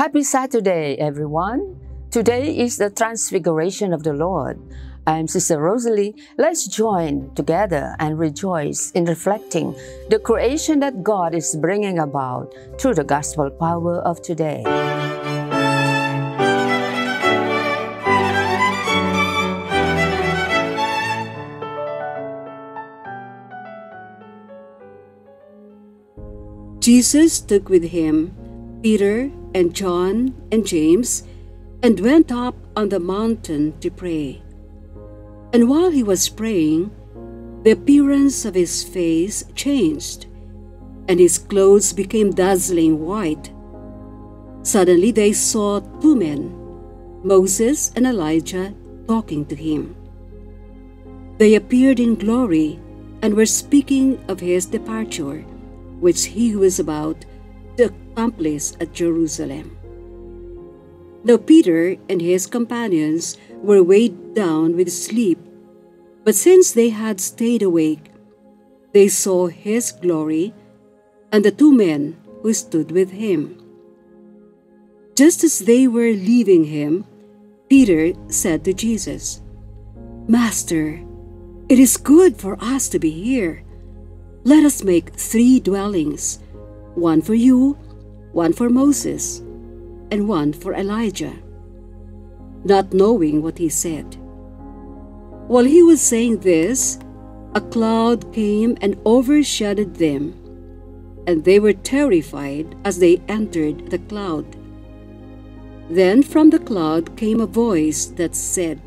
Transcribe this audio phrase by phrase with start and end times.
[0.00, 1.76] Happy Saturday, everyone!
[2.10, 4.58] Today is the Transfiguration of the Lord.
[5.06, 6.14] I'm Sister Rosalie.
[6.38, 9.76] Let's join together and rejoice in reflecting
[10.08, 14.64] the creation that God is bringing about through the gospel power of today.
[26.80, 28.39] Jesus took with him
[28.82, 31.24] Peter and John and James
[31.82, 34.42] and went up on the mountain to pray.
[35.52, 36.90] And while he was praying,
[37.62, 40.26] the appearance of his face changed,
[41.08, 43.52] and his clothes became dazzling white.
[44.62, 46.56] Suddenly they saw two men,
[47.22, 48.72] Moses and Elijah,
[49.06, 49.96] talking to him.
[51.38, 52.78] They appeared in glory
[53.22, 55.44] and were speaking of his departure
[56.00, 57.26] which he was about
[58.10, 59.76] to accomplish at Jerusalem.
[61.24, 65.38] Now Peter and his companions were weighed down with sleep,
[66.24, 68.10] but since they had stayed awake,
[68.92, 70.54] they saw his glory
[71.32, 73.56] and the two men who stood with him.
[75.14, 77.04] Just as they were leaving him,
[77.68, 79.42] Peter said to Jesus,
[80.26, 81.00] Master,
[81.68, 83.62] it is good for us to be here.
[84.42, 86.40] Let us make three dwellings
[86.94, 87.78] one for you,
[88.32, 89.40] one for Moses,
[90.10, 91.34] and one for Elijah.
[92.64, 94.16] Not knowing what he said.
[95.46, 96.98] While he was saying this,
[97.54, 100.34] a cloud came and overshadowed them,
[101.26, 104.46] and they were terrified as they entered the cloud.
[105.88, 108.80] Then from the cloud came a voice that said,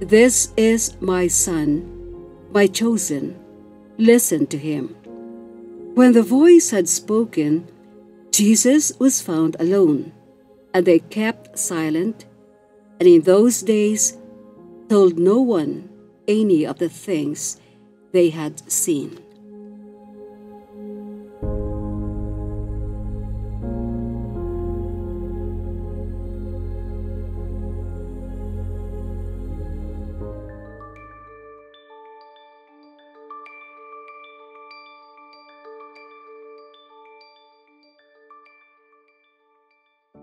[0.00, 1.88] This is my son,
[2.52, 3.36] my chosen
[4.00, 4.94] Listen to him.
[5.94, 7.66] When the voice had spoken,
[8.38, 10.12] Jesus was found alone,
[10.72, 12.24] and they kept silent,
[13.00, 14.16] and in those days
[14.88, 15.90] told no one
[16.28, 17.60] any of the things
[18.12, 19.18] they had seen.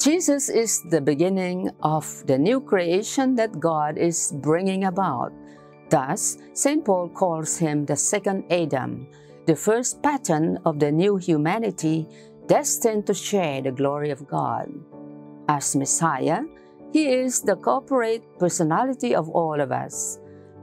[0.05, 5.33] Jesus is the beginning of the new creation that God is bringing about.
[5.89, 6.85] Thus, St.
[6.85, 9.07] Paul calls him the second Adam,
[9.47, 12.05] the first pattern of the new humanity
[12.45, 14.69] destined to share the glory of God.
[15.49, 16.43] As Messiah,
[16.93, 20.19] he is the corporate personality of all of us.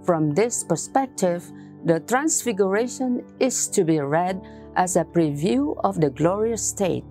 [0.07, 1.51] From this perspective,
[1.85, 4.41] the Transfiguration is to be read
[4.77, 7.03] as a preview of the glorious state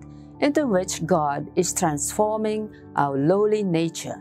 [0.42, 4.20] into which God is transforming our lowly nature.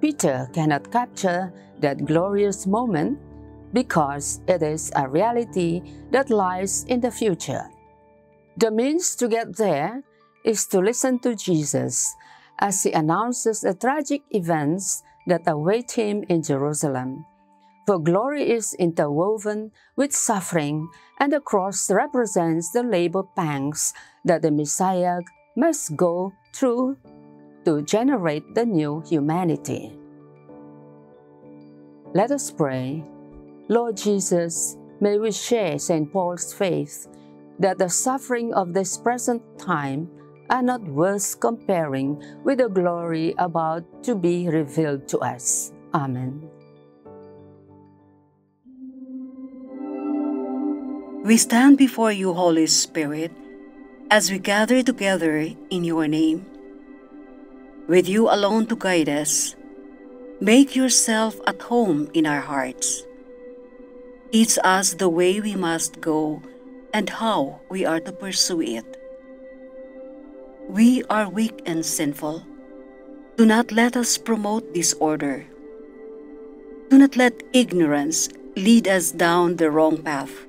[0.00, 3.18] Peter cannot capture that glorious moment
[3.72, 7.68] because it is a reality that lies in the future.
[8.56, 10.02] The means to get there
[10.44, 12.14] is to listen to Jesus
[12.58, 17.26] as he announces the tragic events that await him in Jerusalem.
[17.88, 23.94] For glory is interwoven with suffering, and the cross represents the labor pangs
[24.26, 25.24] that the Messiah
[25.56, 26.98] must go through
[27.64, 29.96] to generate the new humanity.
[32.12, 33.02] Let us pray.
[33.72, 36.12] Lord Jesus, may we share St.
[36.12, 37.08] Paul's faith
[37.58, 40.10] that the suffering of this present time
[40.50, 45.72] are not worth comparing with the glory about to be revealed to us.
[45.94, 46.57] Amen.
[51.24, 53.32] We stand before you, Holy Spirit,
[54.10, 56.46] as we gather together in your name.
[57.88, 59.56] With you alone to guide us,
[60.40, 63.02] make yourself at home in our hearts.
[64.30, 66.40] Teach us the way we must go
[66.94, 68.86] and how we are to pursue it.
[70.68, 72.46] We are weak and sinful.
[73.36, 75.46] Do not let us promote disorder.
[76.90, 80.46] Do not let ignorance lead us down the wrong path,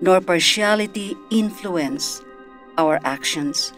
[0.00, 2.22] nor partiality influence
[2.78, 3.72] our actions.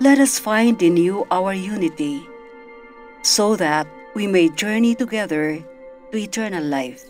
[0.00, 2.26] Let us find in you our unity,
[3.22, 5.62] so that we may journey together
[6.10, 7.04] to eternal life,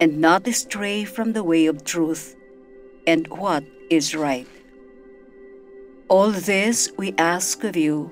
[0.00, 2.36] and not stray from the way of truth
[3.06, 4.46] and what is right.
[6.08, 8.10] All this we ask of you,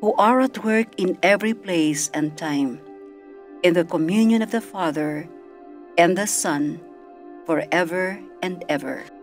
[0.00, 2.80] who are at work in every place and time,
[3.62, 5.28] in the communion of the Father
[5.96, 6.80] and the Son,
[7.50, 9.19] forever and ever.